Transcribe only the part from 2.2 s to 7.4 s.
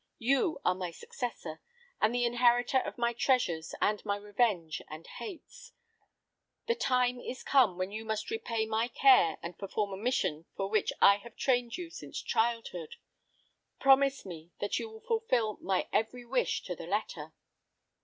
inheritor of my treasures and my revenge and hates. The time